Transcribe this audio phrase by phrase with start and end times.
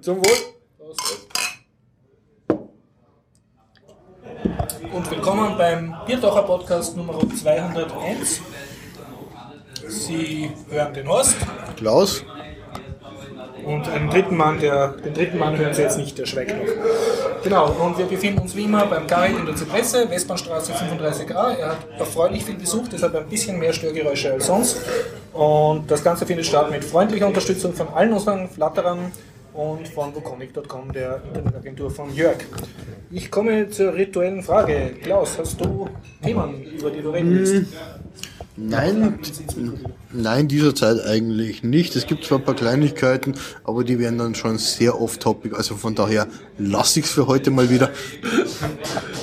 [0.00, 0.36] Zum Wohl.
[4.92, 8.40] Und willkommen beim Biertaucher Podcast Nummer 201.
[9.88, 11.36] Sie hören den Horst.
[11.76, 12.24] Klaus.
[13.64, 16.72] Und einen dritten Mann, der, den dritten Mann hören Sie jetzt nicht, der schweigt noch.
[17.42, 21.56] Genau, und wir befinden uns wie immer beim Karin in der Zypresse, Westbahnstraße 35a.
[21.56, 24.78] Er hat erfreulich viel Besuch, deshalb ein bisschen mehr Störgeräusche als sonst.
[25.32, 29.12] Und das Ganze findet statt mit freundlicher Unterstützung von allen unseren Flatterern
[29.56, 32.36] und von Woconic.com, der Internetagentur von Jörg.
[33.10, 34.94] Ich komme zur rituellen Frage.
[35.02, 35.88] Klaus, hast du
[36.22, 37.66] Themen, über die du reden willst?
[38.58, 39.18] Nein,
[40.12, 41.94] nein, dieser Zeit eigentlich nicht.
[41.94, 45.54] Es gibt zwar ein paar Kleinigkeiten, aber die werden dann schon sehr off-topic.
[45.54, 47.90] Also von daher lasse ich es für heute mal wieder.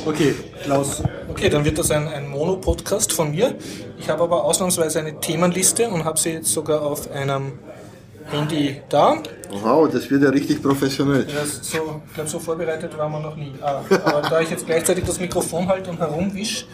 [0.05, 1.01] Okay, Klaus.
[1.29, 3.55] Okay, dann wird das ein, ein Mono-Podcast von mir.
[3.97, 7.53] Ich habe aber ausnahmsweise eine Themenliste und habe sie jetzt sogar auf einem
[8.31, 9.17] Handy da.
[9.61, 11.27] Wow, das wird ja richtig professionell.
[11.27, 13.53] Ja, so, ich glaube, so vorbereitet waren wir noch nie.
[13.61, 16.65] Ah, aber da ich jetzt gleichzeitig das Mikrofon halte und herumwisch,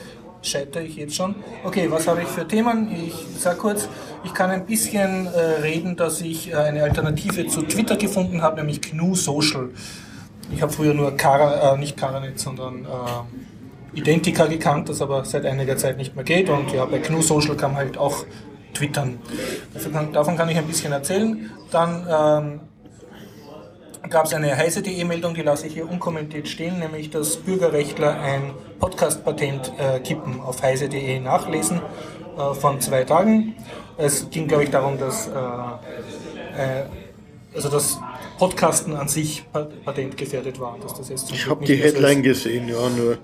[0.42, 1.36] scheitere ich jetzt schon.
[1.64, 2.90] Okay, was habe ich für Themen?
[2.92, 3.90] Ich sage kurz,
[4.24, 8.58] ich kann ein bisschen äh, reden, dass ich äh, eine Alternative zu Twitter gefunden habe,
[8.58, 9.70] nämlich GNU Social.
[10.54, 15.46] Ich habe früher nur Cara, äh, nicht Caranet, sondern äh, Identica gekannt, das aber seit
[15.46, 16.50] einiger Zeit nicht mehr geht.
[16.50, 18.26] Und ja, bei GNU Social kann man halt auch
[18.80, 19.20] twittern.
[19.92, 21.52] Kann, davon kann ich ein bisschen erzählen.
[21.72, 22.60] Dann ähm,
[24.10, 29.74] gab es eine heise.de-Meldung, die lasse ich hier unkommentiert stehen, nämlich dass Bürgerrechtler ein Podcast-Patent
[29.78, 31.82] äh, kippen auf heise.de nachlesen
[32.38, 33.56] äh, von zwei Tagen.
[33.98, 36.86] Es ging, glaube ich, darum, dass, äh, äh,
[37.54, 38.00] also das
[38.38, 39.44] Podcasten an sich
[39.84, 40.78] patentgefährdet war.
[40.82, 43.18] Dass das jetzt ich habe die Headline gesehen, ja, nur.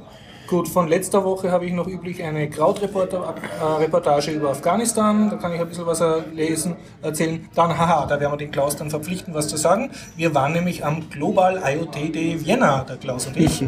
[0.47, 5.31] Gut, von letzter Woche habe ich noch üblich eine Krautreportage über Afghanistan.
[5.31, 7.49] Da kann ich ein bisschen was lesen, erzählen.
[7.55, 9.89] Dann, haha, da werden wir den Klaus dann verpflichten, was zu sagen.
[10.15, 13.67] Wir waren nämlich am Global IoT Day Vienna, der Klaus und ich.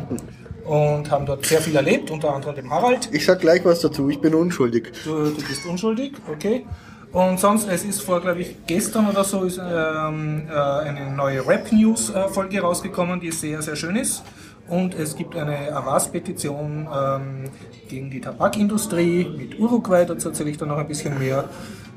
[0.66, 3.10] und haben dort sehr viel erlebt, unter anderem dem Harald.
[3.12, 4.92] Ich sag gleich was dazu, ich bin unschuldig.
[5.04, 6.66] Du, du bist unschuldig, okay.
[7.14, 11.48] Und sonst, es ist vor, glaube ich, gestern oder so ist ähm, äh, eine neue
[11.48, 14.24] Rap-News-Folge rausgekommen, die sehr, sehr schön ist.
[14.70, 17.44] Und es gibt eine Avas-Petition ähm,
[17.88, 21.46] gegen die Tabakindustrie mit Uruguay, dazu erzähle ich dann noch ein bisschen mehr.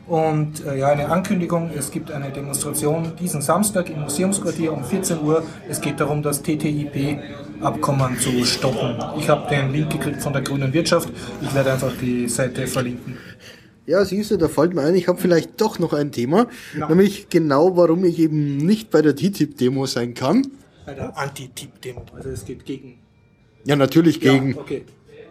[0.06, 5.20] Und äh, ja, eine Ankündigung, es gibt eine Demonstration diesen Samstag im Museumsquartier um 14
[5.22, 5.42] Uhr.
[5.68, 8.96] Es geht darum, das TTIP-Abkommen zu stoppen.
[9.18, 11.10] Ich habe den Link gekriegt von der Grünen Wirtschaft.
[11.42, 13.18] Ich werde einfach die Seite verlinken.
[13.86, 16.46] Ja, siehst du, da fällt mir ein, ich habe vielleicht doch noch ein Thema,
[16.78, 16.88] ja.
[16.88, 20.46] nämlich genau, warum ich eben nicht bei der TTIP-Demo sein kann
[20.94, 22.04] der Anti-Tipp-Demo.
[22.14, 22.98] Also es geht gegen.
[23.64, 24.52] Ja, natürlich gegen.
[24.52, 24.84] Ja, okay.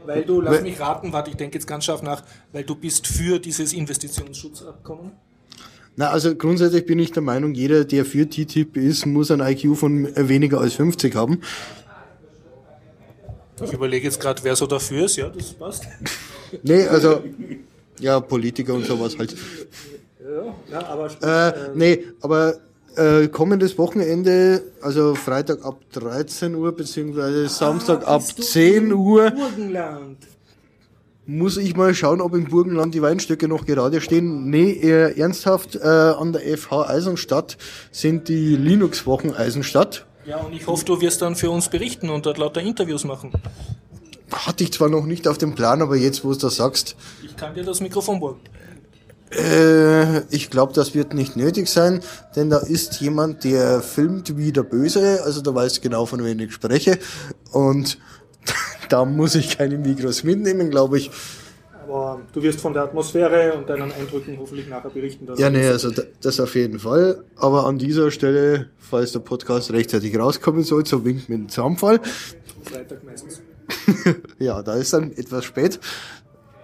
[0.06, 3.06] Weil du, lass mich raten, warte, ich denke jetzt ganz scharf nach, weil du bist
[3.06, 5.12] für dieses Investitionsschutzabkommen.
[5.96, 9.75] Na, also grundsätzlich bin ich der Meinung, jeder, der für TTIP ist, muss ein IQ
[9.75, 11.42] von weniger als 50 haben.
[13.62, 15.86] Ich überlege jetzt gerade, wer so dafür ist, ja, das passt.
[16.64, 17.22] nee, also,
[18.00, 19.36] ja, Politiker und sowas halt.
[20.22, 21.08] Ja, ja aber.
[21.22, 22.59] Äh, nee, aber
[23.00, 30.18] äh, kommendes Wochenende, also Freitag ab 13 Uhr, beziehungsweise Samstag ah, ab 10 Uhr, Burgenland.
[31.26, 34.50] muss ich mal schauen, ob im Burgenland die Weinstöcke noch gerade stehen.
[34.50, 37.58] Nee, eher ernsthaft, äh, an der FH Eisenstadt
[37.92, 40.06] sind die Linux-Wochen Eisenstadt.
[40.26, 43.31] Ja, und ich hoffe, du wirst dann für uns berichten und dort lauter Interviews machen.
[44.31, 46.96] Hatte ich zwar noch nicht auf dem Plan, aber jetzt, wo du das sagst.
[47.24, 48.42] Ich kann dir das Mikrofon borgen.
[49.32, 52.02] Äh, ich glaube, das wird nicht nötig sein,
[52.36, 56.40] denn da ist jemand, der filmt wie der Böse, also da weiß genau, von wem
[56.40, 56.98] ich spreche.
[57.52, 58.00] Und
[58.90, 61.12] da muss ich keine Mikros mitnehmen, glaube ich.
[61.84, 65.28] Aber du wirst von der Atmosphäre und deinen Eindrücken hoffentlich nachher berichten.
[65.38, 65.92] Ja, nee, also
[66.22, 67.24] das auf jeden Fall.
[67.36, 72.00] Aber an dieser Stelle, falls der Podcast rechtzeitig rauskommen soll, so winkt mit dem Zaunfall.
[72.64, 73.42] Freitag meistens.
[74.40, 75.80] ja, da ist dann etwas spät.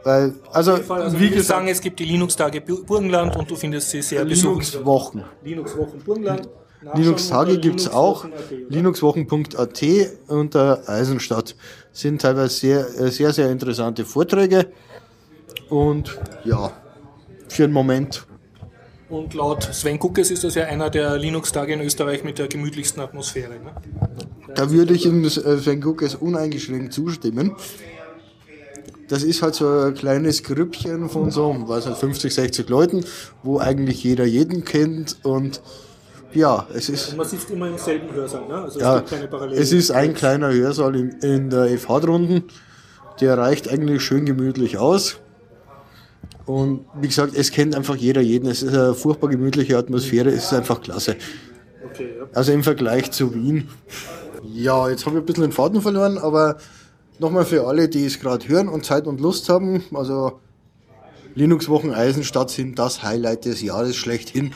[0.06, 4.04] Weil, also, also wie gesagt, sagen, es gibt die Linux-Tage Burgenland und du findest sie
[4.04, 5.24] sehr Linux-Wochen.
[5.44, 6.48] Linux-Wochen Burgenland.
[6.94, 8.28] Linux-Tage gibt's auch.
[8.70, 9.84] Linuxwochen.at
[10.28, 11.56] unter Eisenstadt.
[11.92, 14.68] Sind teilweise sehr, äh, sehr, sehr interessante Vorträge.
[15.70, 16.72] Und ja,
[17.48, 18.28] für einen Moment.
[19.10, 23.02] Und laut Sven Kuckes ist das ja einer der Linux-Tage in Österreich mit der gemütlichsten
[23.02, 23.54] Atmosphäre.
[23.54, 23.74] Ne?
[24.54, 27.56] Da würde ich äh, Sven Kuckes uneingeschränkt zustimmen
[29.08, 33.06] das ist halt so ein kleines Grüppchen von so, weiß nicht, 50, 60 Leuten,
[33.44, 35.62] wo eigentlich jeder jeden kennt und
[36.34, 37.12] ja, es ist.
[37.12, 38.56] Und man sitzt immer im selben Hörsaal, ne?
[38.56, 39.04] Also ja,
[39.52, 42.44] es, es ist ein kleiner Hörsaal in, in der FH drunten,
[43.22, 45.18] der reicht eigentlich schön gemütlich aus.
[46.46, 48.50] Und wie gesagt, es kennt einfach jeder jeden.
[48.50, 51.16] Es ist eine furchtbar gemütliche Atmosphäre, es ist einfach klasse.
[51.90, 52.28] Okay, ja.
[52.34, 53.70] Also im Vergleich zu Wien.
[54.44, 56.58] Ja, jetzt habe ich ein bisschen den Faden verloren, aber
[57.20, 60.40] nochmal für alle, die es gerade hören und Zeit und Lust haben, also
[61.36, 64.54] Linux-Wochen Eisenstadt sind das Highlight des Jahres schlechthin.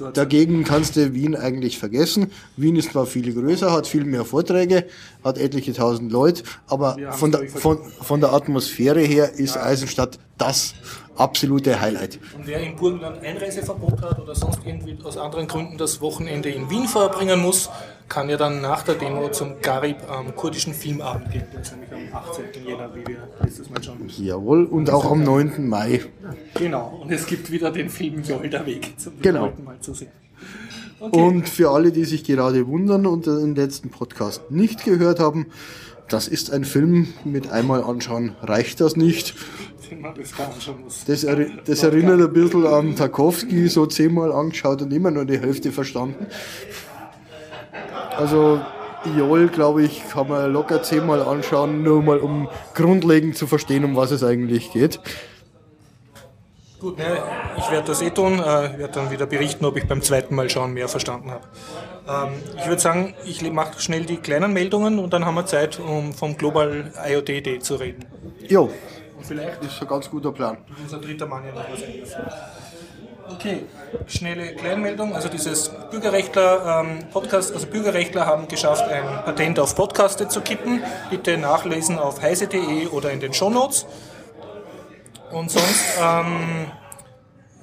[0.00, 2.30] Da, dagegen kannst du Wien eigentlich vergessen.
[2.56, 4.86] Wien ist zwar viel größer, hat viel mehr Vorträge,
[5.24, 10.74] hat etliche tausend Leute, aber von der, von, von der Atmosphäre her ist Eisenstadt das
[11.16, 12.20] absolute Highlight.
[12.36, 16.70] Und wer im Burgenland Einreiseverbot hat oder sonst irgendwie aus anderen Gründen das Wochenende in
[16.70, 17.68] Wien verbringen muss,
[18.10, 21.44] kann ja dann nach der Demo zum Garib am kurdischen Filmabend gehen.
[21.54, 22.44] Der ist nämlich am 18.
[22.66, 23.96] Jänner, wie wir letztes Mal schon.
[24.18, 25.66] Jawohl, und auch am 9.
[25.66, 26.02] Mai.
[26.54, 29.52] Genau, und es gibt wieder den Film Joel der Weg zum Genau.
[29.64, 30.10] Mal zu sehen.
[30.98, 31.18] Okay.
[31.18, 35.46] Und für alle, die sich gerade wundern und den letzten Podcast nicht gehört haben,
[36.08, 39.34] das ist ein Film mit einmal anschauen, reicht das nicht.
[40.16, 40.32] das.
[41.06, 45.38] Das, erri- das erinnert ein bisschen an Tarkovsky, so zehnmal angeschaut und immer nur die
[45.38, 46.26] Hälfte verstanden.
[48.20, 48.60] Also
[49.16, 53.96] Iol, glaube ich, kann man locker zehnmal anschauen, nur mal um grundlegend zu verstehen, um
[53.96, 55.00] was es eigentlich geht.
[56.80, 57.16] Gut, ne,
[57.56, 58.38] ich werde das eh tun.
[58.38, 61.44] Äh, werde dann wieder berichten, ob ich beim zweiten Mal schauen mehr verstanden habe.
[62.06, 65.80] Ähm, ich würde sagen, ich mache schnell die kleinen Meldungen und dann haben wir Zeit,
[65.80, 68.04] um vom Global IoT Day zu reden.
[68.48, 68.64] Jo,
[69.16, 70.58] Und vielleicht das ist ein ganz guter Plan.
[70.82, 72.59] unser dritter Mann ja noch was einwerfen.
[73.32, 73.64] Okay,
[74.06, 75.14] schnelle Kleinmeldung.
[75.14, 80.82] Also dieses Bürgerrechtler-Podcast, also Bürgerrechtler haben geschafft, ein Patent auf Podcaste zu kippen.
[81.10, 83.86] Bitte nachlesen auf heise.de oder in den Shownotes.
[85.30, 86.66] Und sonst, ähm,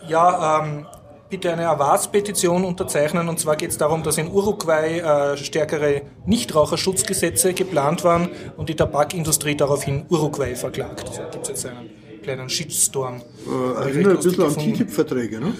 [0.07, 0.87] ja, ähm,
[1.29, 3.27] bitte eine Avaz-Petition unterzeichnen.
[3.27, 8.75] Und zwar geht es darum, dass in Uruguay äh, stärkere Nichtraucherschutzgesetze geplant waren und die
[8.75, 11.11] Tabakindustrie daraufhin Uruguay verklagt.
[11.17, 13.21] Da gibt es jetzt einen kleinen Shitstorm.
[13.47, 15.53] Äh, erinnert ein bisschen an TTIP-Verträge, ne?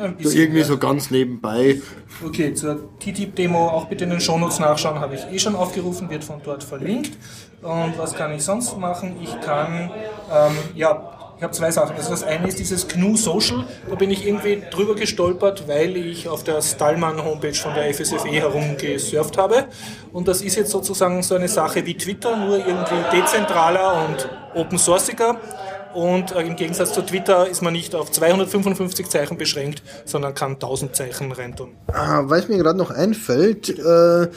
[0.00, 0.64] Ja, So irgendwie ja.
[0.64, 1.80] so ganz nebenbei.
[2.24, 6.22] Okay, zur TTIP-Demo auch bitte in den Shownotes nachschauen, habe ich eh schon aufgerufen, wird
[6.22, 7.12] von dort verlinkt.
[7.60, 9.16] Und was kann ich sonst machen?
[9.20, 9.90] Ich kann,
[10.32, 11.96] ähm, ja, ich habe zwei Sachen.
[11.96, 16.28] Also das eine ist dieses GNU Social, da bin ich irgendwie drüber gestolpert, weil ich
[16.28, 19.66] auf der Stallman-Homepage von der FSFE herumgesurft habe.
[20.12, 25.38] Und das ist jetzt sozusagen so eine Sache wie Twitter, nur irgendwie dezentraler und open-sourciger.
[25.96, 30.52] Und äh, im Gegensatz zu Twitter ist man nicht auf 255 Zeichen beschränkt, sondern kann
[30.52, 31.70] 1000 Zeichen reintun.
[31.90, 34.28] Ah, was mir gerade noch einfällt, äh,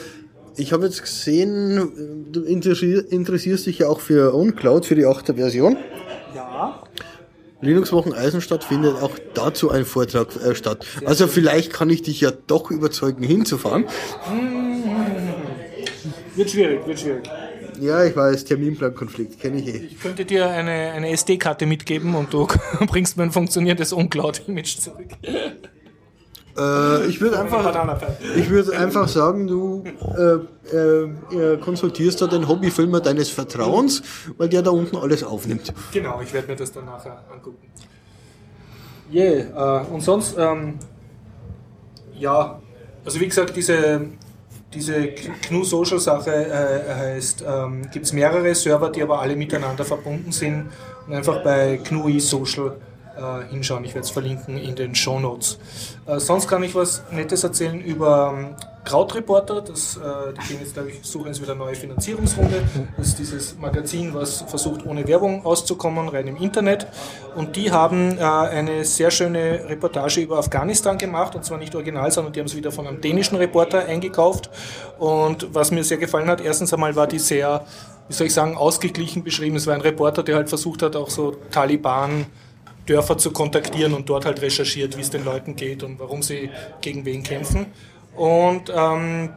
[0.55, 5.35] ich habe jetzt gesehen, du interessier- interessierst dich ja auch für OwnCloud, für die 8.
[5.35, 5.75] Version.
[6.33, 6.81] Ja.
[7.59, 10.85] Linux-Wochen Eisenstadt findet auch dazu ein Vortrag äh, statt.
[11.03, 13.83] Also vielleicht kann ich dich ja doch überzeugen, hinzufahren.
[16.35, 17.29] Wird schwierig, wird schwierig.
[17.79, 19.77] Ja, ich weiß, Terminplankonflikt, kenne ich eh.
[19.77, 22.47] Ich könnte dir eine, eine SD-Karte mitgeben und du
[22.87, 25.07] bringst mir ein funktionierendes uncloud-Image zurück.
[26.57, 28.01] Äh, ich würde einfach,
[28.35, 29.83] ich würde einfach sagen, du
[30.17, 31.03] äh, äh,
[31.53, 34.01] äh, konsultierst da den Hobbyfilmer deines Vertrauens,
[34.37, 35.73] weil der da unten alles aufnimmt.
[35.93, 37.65] Genau, ich werde mir das dann nachher angucken.
[39.11, 40.77] Yeah, äh, und sonst, ähm,
[42.13, 42.61] ja,
[43.05, 44.01] also wie gesagt, diese,
[44.73, 49.83] diese GNU Social Sache äh, heißt, ähm, gibt es mehrere Server, die aber alle miteinander
[49.83, 50.69] verbunden sind
[51.07, 52.75] und einfach bei GNUI Social
[53.17, 53.83] äh, hinschauen.
[53.83, 55.57] Ich werde es verlinken in den Show Notes.
[56.05, 58.55] Äh, sonst kann ich was Nettes erzählen über ähm,
[58.89, 59.61] Krautreporter.
[59.61, 62.63] Das, äh, die gehen jetzt, glaube ich, suchen jetzt wieder eine neue Finanzierungsrunde.
[62.97, 66.87] Das ist dieses Magazin, was versucht, ohne Werbung auszukommen, rein im Internet.
[67.35, 71.35] Und die haben äh, eine sehr schöne Reportage über Afghanistan gemacht.
[71.35, 74.49] Und zwar nicht original, sondern die haben es wieder von einem dänischen Reporter eingekauft.
[74.97, 77.65] Und was mir sehr gefallen hat, erstens einmal war die sehr,
[78.07, 79.55] wie soll ich sagen, ausgeglichen beschrieben.
[79.55, 82.25] Es war ein Reporter, der halt versucht hat, auch so Taliban
[82.87, 86.49] Dörfer zu kontaktieren und dort halt recherchiert, wie es den Leuten geht und warum sie
[86.81, 87.67] gegen wen kämpfen.
[88.19, 89.29] Und ähm,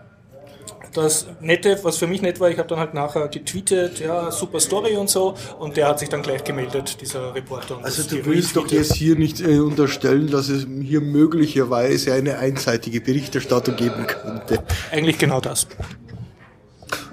[0.92, 4.58] das Nette, was für mich nett war, ich habe dann halt nachher getweetet, ja, super
[4.58, 7.78] Story und so, und der hat sich dann gleich gemeldet, dieser Reporter.
[7.78, 12.38] und Also du willst doch jetzt hier nicht äh, unterstellen, dass es hier möglicherweise eine
[12.38, 14.64] einseitige Berichterstattung geben könnte.
[14.90, 15.68] Eigentlich genau das.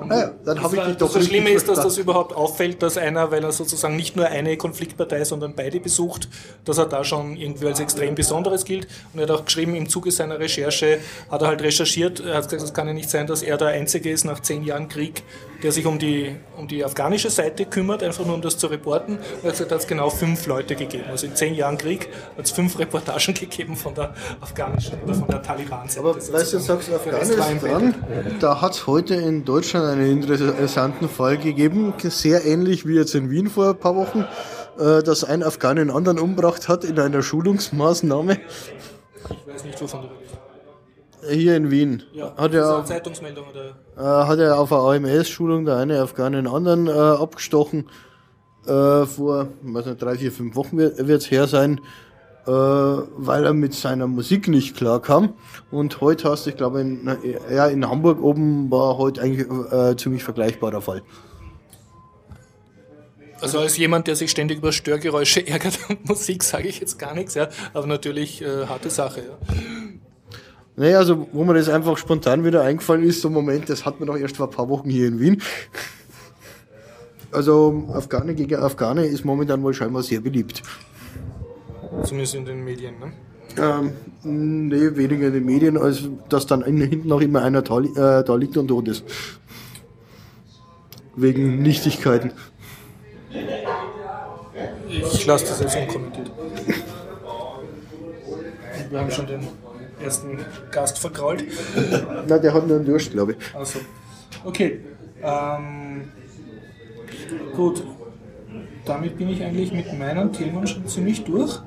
[0.06, 3.32] Naja, dann habe ich dich doch das Schlimme ist, dass das überhaupt auffällt, dass einer,
[3.32, 6.30] weil er sozusagen nicht nur eine Konfliktpartei, sondern beide besucht,
[6.66, 8.88] dass er da schon irgendwie als extrem Besonderes gilt.
[9.14, 12.50] Und er hat auch geschrieben, im Zuge seiner Recherche hat er halt recherchiert, er hat
[12.50, 15.24] gesagt, es kann ja nicht sein, dass er der Einzige ist nach zehn Jahren Krieg,
[15.64, 19.16] der sich um die, um die afghanische Seite kümmert, einfach nur um das zu reporten.
[19.18, 21.06] Und er hat gesagt, da hat es genau fünf Leute gegeben.
[21.10, 25.28] Also in zehn Jahren Krieg hat es fünf Reportagen gegeben von der afghanischen oder von
[25.28, 26.00] der Taliban-Seite.
[26.00, 27.96] Aber weißt du, sagst Afghanistan,
[28.40, 33.30] da hat es heute in Deutschland einen interessanten Fall gegeben, sehr ähnlich wie jetzt in
[33.30, 34.26] Wien vor ein paar Wochen,
[34.80, 38.38] äh, dass ein Afghan einen anderen umgebracht hat in einer Schulungsmaßnahme.
[39.30, 40.40] Ich weiß nicht, wovon du redest.
[41.30, 42.04] Hier in Wien.
[42.14, 43.76] Ja, hat er eine Zeitungsmeldung oder?
[43.98, 47.90] äh, hat er auf einer AMS-Schulung der eine auf keinen anderen äh, abgestochen.
[48.66, 51.82] Äh, vor, weiß nicht, drei, vier, fünf Wochen wird es her sein,
[52.52, 55.34] weil er mit seiner Musik nicht klar kam.
[55.72, 57.10] Und heute hast du, ich glaube, in,
[57.52, 61.02] ja, in Hamburg oben war heute eigentlich äh, ziemlich vergleichbarer Fall.
[63.42, 67.14] Also als jemand, der sich ständig über Störgeräusche ärgert und Musik, sage ich jetzt gar
[67.14, 67.50] nichts, ja.
[67.74, 69.56] Aber natürlich äh, harte Sache, ja.
[70.76, 74.00] Naja, also wo mir das einfach spontan wieder eingefallen ist, so ein Moment, das hat
[74.00, 75.42] man doch erst vor ein paar Wochen hier in Wien.
[77.32, 80.64] Also Afghane gegen Afghane ist momentan wohl scheinbar sehr beliebt.
[82.04, 83.12] Zumindest in den Medien, ne?
[83.58, 83.92] Ähm,
[84.24, 88.24] nee, weniger in den Medien, als dass dann in- hinten noch immer einer da, äh,
[88.24, 89.04] da liegt und tot ist.
[91.16, 92.32] Wegen Nichtigkeiten.
[94.88, 96.32] Ich lasse das jetzt unkommentiert.
[98.90, 99.48] Wir haben schon den
[100.04, 100.40] ersten
[100.72, 101.44] Gast vergrault.
[102.28, 103.56] Na, der hat nur einen Durst, glaube ich.
[103.56, 103.80] Also,
[104.46, 104.80] okay.
[105.22, 106.04] Ähm,
[107.56, 107.84] gut.
[108.86, 111.60] Damit bin ich eigentlich mit meinen Themen schon ziemlich durch.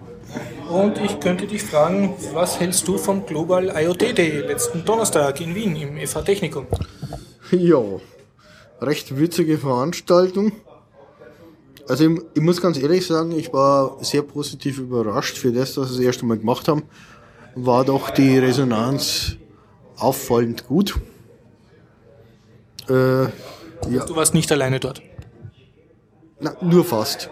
[0.72, 5.54] Und ich könnte dich fragen, was hältst du vom Global IoT Day letzten Donnerstag in
[5.54, 6.66] Wien im FH Technikum?
[7.50, 7.82] Ja,
[8.80, 10.52] recht witzige Veranstaltung.
[11.88, 15.90] Also ich, ich muss ganz ehrlich sagen, ich war sehr positiv überrascht für das, dass
[15.90, 16.84] wir das erste Mal gemacht haben.
[17.54, 19.36] War doch die Resonanz
[19.98, 20.98] auffallend gut.
[22.88, 23.30] Äh, ja,
[24.06, 25.02] Du warst nicht alleine dort.
[26.40, 27.28] na, nur fast.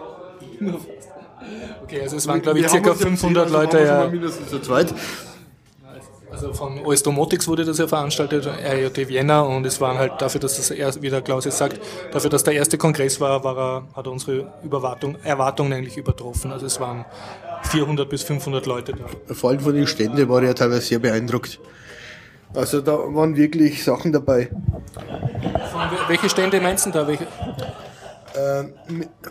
[1.91, 3.85] Okay, also es waren glaube ich circa ja 500 gesehen, also Leute.
[3.85, 4.93] Ja, mindestens zu zweit.
[6.31, 10.39] also von OS Domotics wurde das ja veranstaltet, IoT Vienna und es waren halt dafür,
[10.39, 11.81] dass das erst, wie der Klaus jetzt sagt,
[12.13, 16.53] dafür, dass der erste Kongress war, war er, hat er unsere Überwartung, Erwartungen eigentlich übertroffen.
[16.53, 17.03] Also es waren
[17.63, 19.33] 400 bis 500 Leute da.
[19.33, 21.59] Vor allem von den Ständen war ich ja teilweise sehr beeindruckt.
[22.53, 24.49] Also da waren wirklich Sachen dabei.
[25.71, 27.05] Von wel- welche Stände meinst du da?
[27.07, 27.27] Welche?
[28.35, 28.73] Ähm,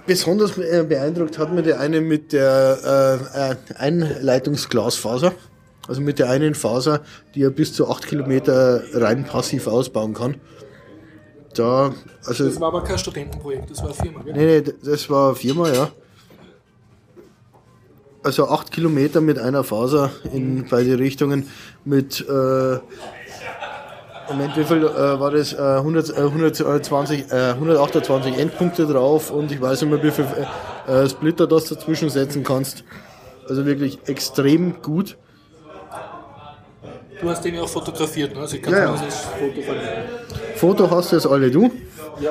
[0.06, 5.32] besonders äh, beeindruckt hat mir der eine mit der äh, äh, Einleitungsglasfaser.
[5.88, 7.00] Also mit der einen Faser,
[7.34, 10.36] die er bis zu 8 Kilometer rein passiv ausbauen kann.
[11.54, 11.92] Da,
[12.24, 14.22] also, Das war aber kein Studentenprojekt, das war eine Firma.
[14.22, 14.34] Gell?
[14.34, 15.90] nee, nee, das war eine Firma, ja.
[18.22, 21.48] Also 8 Kilometer mit einer Faser in beide Richtungen
[21.84, 22.78] mit, äh,
[24.30, 25.52] Moment, wie viel äh, war das?
[25.52, 30.26] Äh, 100, äh, 120, äh, 128 Endpunkte drauf und ich weiß nicht mehr, wie viel
[30.86, 32.84] äh, Splitter das dazwischen setzen kannst.
[33.48, 35.16] Also wirklich extrem gut.
[37.20, 38.40] Du hast den ja auch fotografiert, ne?
[38.42, 38.92] Also ich kann Ja, ja.
[38.92, 40.02] das Foto verlinken.
[40.56, 41.70] Foto hast du jetzt alle du.
[42.20, 42.30] Ja,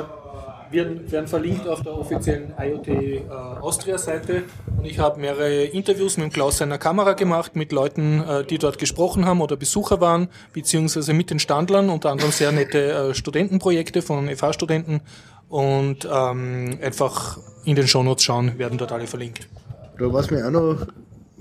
[0.71, 4.43] werden, werden verlinkt auf der offiziellen IoT äh, Austria-Seite.
[4.77, 8.57] Und ich habe mehrere Interviews mit dem Klaus seiner Kamera gemacht, mit Leuten, äh, die
[8.57, 13.13] dort gesprochen haben oder Besucher waren, beziehungsweise mit den Standlern, unter anderem sehr nette äh,
[13.13, 15.01] Studentenprojekte von FH-Studenten.
[15.47, 19.47] Und ähm, einfach in den Shownotes schauen, werden dort alle verlinkt.
[19.95, 20.87] Oder was mir auch noch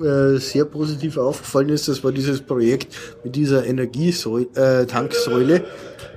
[0.01, 2.95] äh, sehr positiv aufgefallen ist, das war dieses Projekt
[3.25, 5.65] mit dieser Energietanksäule.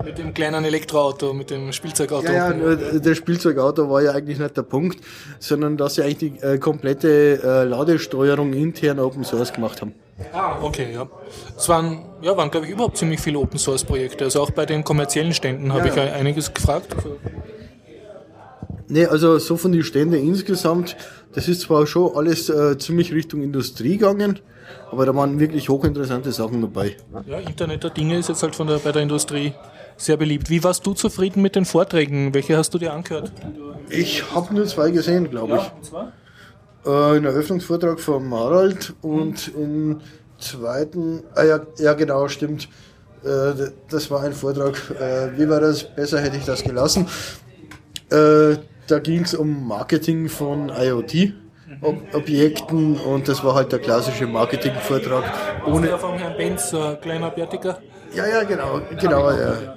[0.03, 2.31] Mit dem kleinen Elektroauto, mit dem Spielzeugauto.
[2.31, 4.99] Ja, ja, das Spielzeugauto war ja eigentlich nicht der Punkt,
[5.39, 9.93] sondern dass sie eigentlich die äh, komplette äh, Ladesteuerung intern Open Source gemacht haben.
[10.33, 11.07] Ah, okay, ja.
[11.57, 14.25] Es waren, ja, waren glaube ich, überhaupt ziemlich viele Open Source Projekte.
[14.25, 16.95] Also auch bei den kommerziellen Ständen habe Ja, ich einiges gefragt.
[18.87, 20.97] Nee, also so von den Ständen insgesamt,
[21.33, 24.39] das ist zwar schon alles äh, ziemlich Richtung Industrie gegangen,
[24.91, 26.97] aber da waren wirklich hochinteressante Sachen dabei.
[27.25, 29.53] ja, Internet der Dinge ist jetzt halt von der, bei der Industrie
[30.01, 30.49] sehr beliebt.
[30.49, 32.33] Wie warst du zufrieden mit den Vorträgen?
[32.33, 33.31] Welche hast du dir angehört?
[33.89, 35.71] Ich habe nur zwei gesehen, glaube ich.
[35.73, 36.11] und zwar?
[36.85, 39.99] Äh, in Eröffnungsvortrag von Harald und im
[40.39, 42.67] zweiten, ah ja, ja genau, stimmt.
[43.23, 45.83] Äh, das war ein Vortrag, äh, wie war das?
[45.83, 47.05] Besser hätte ich das gelassen.
[48.09, 48.55] Äh,
[48.87, 55.23] da ging es um Marketing von IoT-Objekten und das war halt der klassische Marketing-Vortrag.
[55.67, 57.77] Ohne von Herrn Benz, ein kleiner Bärtiger.
[58.15, 59.75] ja, ja, genau, genau, ja.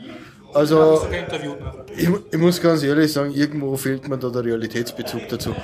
[0.55, 0.61] Ja.
[0.61, 1.85] Also, nachher.
[1.97, 5.55] ich, ich muss ganz ehrlich sagen, irgendwo fehlt mir da der Realitätsbezug dazu.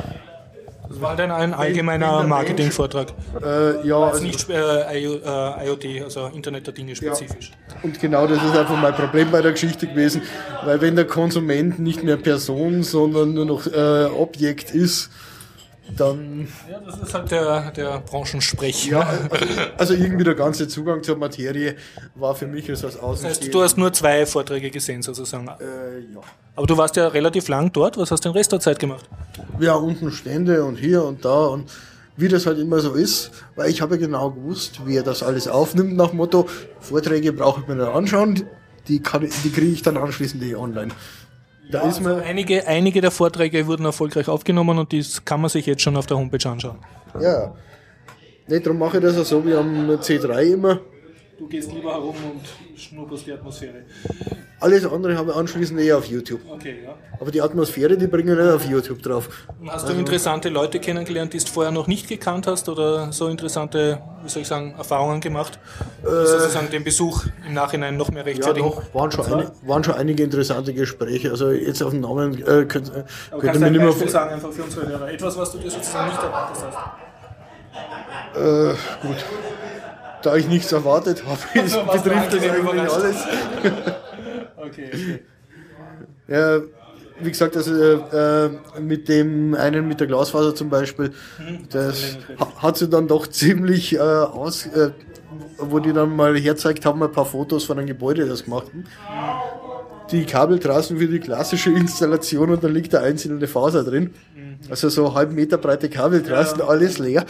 [0.89, 3.13] Das war dann ein allgemeiner Marketingvortrag.
[3.41, 7.53] Äh, ja, Also also, nicht äh, IO, äh, IoT, also Internet der Dinge spezifisch.
[7.85, 10.23] Und genau das ist einfach mein Problem bei der Geschichte gewesen,
[10.65, 15.11] weil wenn der Konsument nicht mehr Person, sondern nur noch äh, Objekt ist,
[15.97, 18.87] dann Ja, das ist halt der, der Branchensprech.
[18.87, 19.29] ja, ne?
[19.79, 21.77] also irgendwie der ganze Zugang zur Materie
[22.15, 23.53] war für mich als Das heißt, Außenstehender.
[23.53, 25.47] du hast nur zwei Vorträge gesehen sozusagen.
[25.49, 25.51] äh,
[26.15, 26.21] ja.
[26.57, 27.97] Aber du warst ja relativ lang dort.
[27.97, 29.09] Was hast du den Rest der Zeit gemacht?
[29.59, 31.71] ja, unten Stände und hier und da und
[32.17, 35.23] wie das halt immer so ist, weil ich habe ja genau gewusst, wie er das
[35.23, 36.47] alles aufnimmt, nach Motto,
[36.81, 38.43] Vorträge brauche ich mir dann anschauen,
[38.89, 40.93] die, kann, die kriege ich dann anschließend eh online.
[41.71, 45.67] Da ist also einige, einige der Vorträge wurden erfolgreich aufgenommen und das kann man sich
[45.67, 46.79] jetzt schon auf der Homepage anschauen.
[47.21, 47.55] Ja.
[48.47, 50.81] Nee, darum mache ich das auch so wie am C3 immer.
[51.41, 53.77] Du gehst lieber herum und schnupperst die Atmosphäre.
[54.61, 56.43] Alles andere habe ich anschließend eher auf YouTube.
[56.47, 56.95] Okay, ja.
[57.19, 59.47] Aber die Atmosphäre, die bringen wir nicht auf YouTube drauf.
[59.59, 63.11] Und hast du also, interessante Leute kennengelernt, die du vorher noch nicht gekannt hast oder
[63.11, 65.59] so interessante, wie soll ich sagen, Erfahrungen gemacht?
[66.03, 68.69] Äh, sozusagen den Besuch im Nachhinein noch mehr rechtfertigen?
[68.69, 71.31] Ja, doch, waren schon, eine, waren schon einige interessante Gespräche.
[71.31, 73.05] Also jetzt auf den Namen äh, könnt, äh,
[73.41, 74.09] könnte man nicht mehr...
[74.11, 75.11] sagen, einfach für unsere Hörer.
[75.11, 76.77] Etwas, was du dir sozusagen nicht erwartet hast.
[78.37, 78.75] Äh,
[79.07, 79.17] gut.
[80.23, 83.17] Da ich nichts erwartet habe, also, betrifft das eigentlich alles.
[84.57, 85.21] okay, okay.
[86.29, 86.61] Ja,
[87.23, 88.51] wie gesagt, also äh,
[88.81, 91.67] mit dem einen mit der Glasfaser zum Beispiel, mhm.
[91.71, 92.19] das
[92.57, 94.91] hat sie dann doch ziemlich äh, aus, äh,
[95.59, 98.85] wo die dann mal herzeigt haben, ein paar Fotos von einem Gebäude, das gemacht haben.
[100.11, 104.15] Die Kabeltrassen für die klassische Installation und dann liegt da einzelne Faser drin.
[104.35, 104.59] Mhm.
[104.71, 107.25] Also so halb Meter breite Kabeltrassen, alles leer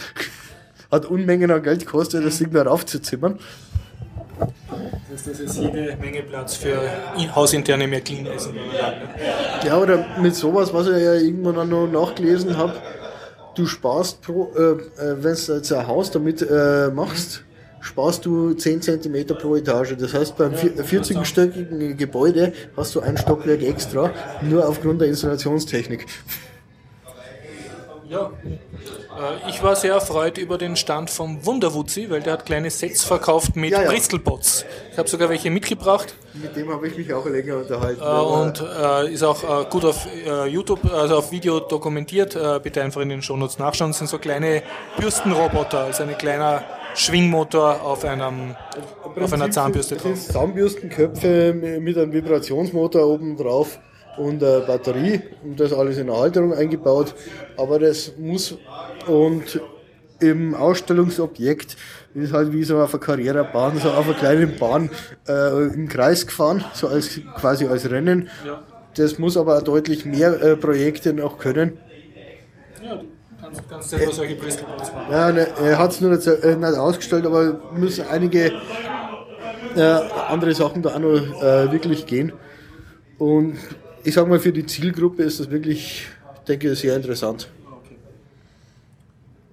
[0.91, 3.39] hat Unmengen an Geld gekostet, das Ding da raufzuzimmern.
[5.11, 6.79] Das ist, das ist jede Menge Platz für
[7.35, 8.55] hausinterne Märklin-Essen.
[9.65, 12.73] Ja, oder mit sowas, was ich ja irgendwann auch noch nachgelesen habe,
[13.55, 17.43] du sparst pro, äh, äh wenn du jetzt ein Haus damit äh, machst,
[17.81, 19.95] sparst du 10 cm pro Etage.
[19.99, 26.05] Das heißt, beim 40-stöckigen Gebäude hast du ein Stockwerk extra, nur aufgrund der Installationstechnik.
[28.07, 28.31] Ja,
[29.47, 33.55] ich war sehr erfreut über den Stand vom Wunderwutzi, weil der hat kleine Sets verkauft
[33.55, 33.89] mit ja, ja.
[33.89, 34.65] Bristolbots.
[34.91, 36.15] Ich habe sogar welche mitgebracht.
[36.33, 38.01] Mit dem habe ich mich auch länger unterhalten.
[38.01, 42.35] Äh, und äh, ist auch äh, gut auf äh, YouTube, also auf Video dokumentiert.
[42.35, 43.91] Äh, bitte einfach in den Shownotes nachschauen.
[43.91, 44.63] Das sind so kleine
[44.97, 46.63] Bürstenroboter, also ein kleiner
[46.95, 48.55] Schwingmotor auf, einem,
[49.19, 50.19] auf einer Zahnbürste drauf.
[50.27, 53.79] Zahnbürstenköpfe mit einem Vibrationsmotor oben drauf
[54.17, 57.13] und eine Batterie und das alles in eine Halterung eingebaut.
[57.57, 58.57] Aber das muss
[59.07, 59.61] und
[60.19, 61.75] im Ausstellungsobjekt
[62.13, 64.89] ist halt wie so auf einer Karrierebahn, so auf einer kleinen Bahn
[65.27, 68.29] äh, im Kreis gefahren, so als quasi als Rennen.
[68.45, 68.61] Ja.
[68.95, 71.77] Das muss aber auch deutlich mehr äh, Projekte noch können.
[72.83, 73.05] Ja, du
[73.41, 75.11] kannst, kannst selber solche Bristol-Bahns machen.
[75.11, 78.51] Ja, ne, er hat es nur nicht, äh, nicht, ausgestellt, aber müssen einige
[79.75, 82.33] äh, andere Sachen da auch noch äh, wirklich gehen.
[83.17, 83.57] Und
[84.03, 86.07] ich sage mal, für die Zielgruppe ist das wirklich,
[86.47, 87.49] denke ich, sehr interessant.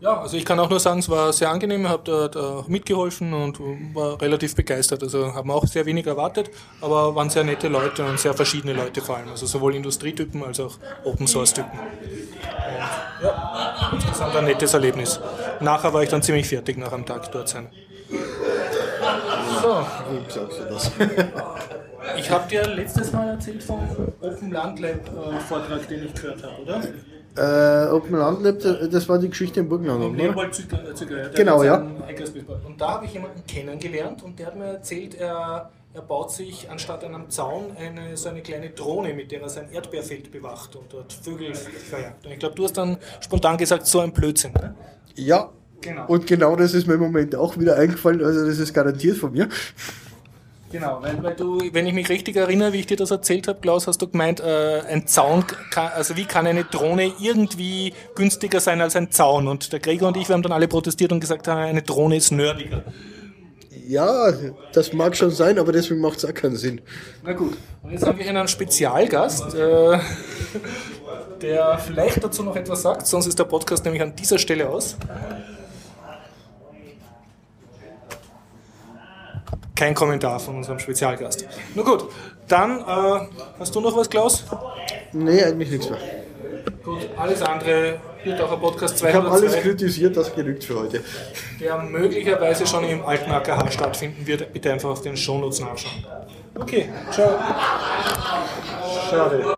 [0.00, 3.32] Ja, also ich kann auch nur sagen, es war sehr angenehm, habe dort auch mitgeholfen
[3.34, 3.58] und
[3.94, 5.02] war relativ begeistert.
[5.02, 9.00] Also haben auch sehr wenig erwartet, aber waren sehr nette Leute und sehr verschiedene Leute
[9.00, 9.28] vor allem.
[9.30, 11.80] Also sowohl Industrietypen als auch Open Source Typen.
[11.80, 15.18] Und ja, insgesamt ein nettes Erlebnis.
[15.58, 17.68] Nachher war ich dann ziemlich fertig nach einem Tag dort sein.
[19.60, 19.84] So.
[20.10, 20.92] Wie sagst du das?
[22.16, 23.80] Ich habe dir letztes Mal erzählt vom
[24.20, 26.82] Open Land Lab äh, Vortrag, den ich gehört habe, oder?
[27.36, 28.58] Äh, Open Land Lab,
[28.90, 30.04] das war die Geschichte im Burgenland.
[30.04, 31.76] Um Leopold Züger, Züger Genau, ja.
[32.66, 36.68] Und da habe ich jemanden kennengelernt und der hat mir erzählt, er, er baut sich
[36.70, 40.92] anstatt einem Zaun eine, so eine kleine Drohne, mit der er sein Erdbeerfeld bewacht und
[40.92, 42.26] dort Vögel verjagt.
[42.26, 44.52] Und ich glaube, du hast dann spontan gesagt, so ein Blödsinn.
[44.54, 44.74] Ne?
[45.14, 46.06] Ja, Genau.
[46.06, 49.32] Und genau das ist mir im Moment auch wieder eingefallen, also das ist garantiert von
[49.32, 49.48] mir.
[50.70, 53.60] Genau, weil, weil du, wenn ich mich richtig erinnere, wie ich dir das erzählt habe,
[53.60, 58.60] Klaus, hast du gemeint, äh, ein Zaun, kann, also wie kann eine Drohne irgendwie günstiger
[58.60, 59.48] sein als ein Zaun?
[59.48, 62.32] Und der Gregor und ich, wir haben dann alle protestiert und gesagt, eine Drohne ist
[62.32, 62.84] nerdiger.
[63.86, 64.30] Ja,
[64.74, 66.82] das mag schon sein, aber deswegen macht es auch keinen Sinn.
[67.24, 69.98] Na gut, und jetzt haben wir hier einen Spezialgast, äh,
[71.40, 74.98] der vielleicht dazu noch etwas sagt, sonst ist der Podcast nämlich an dieser Stelle aus.
[79.78, 81.46] Kein Kommentar von unserem Spezialgast.
[81.74, 82.06] Na gut,
[82.48, 83.26] dann äh,
[83.60, 84.44] hast du noch was, Klaus?
[85.12, 86.00] Nee, eigentlich nichts mehr.
[86.84, 89.08] Gut, alles andere wird auch ein Podcast 202.
[89.08, 91.04] Ich habe alles kritisiert, das genügt für heute.
[91.60, 94.52] Der möglicherweise schon im alten AKH stattfinden wird.
[94.52, 96.04] Bitte einfach auf den Shownotes nachschauen.
[96.56, 97.38] Okay, ciao.
[99.10, 99.56] Schade.